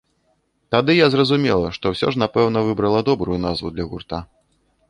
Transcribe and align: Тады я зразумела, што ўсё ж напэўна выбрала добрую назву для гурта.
Тады 0.75 0.95
я 0.99 1.07
зразумела, 1.15 1.67
што 1.77 1.93
ўсё 1.95 2.07
ж 2.15 2.21
напэўна 2.23 2.59
выбрала 2.71 3.05
добрую 3.11 3.39
назву 3.47 3.75
для 3.77 3.85
гурта. 3.93 4.25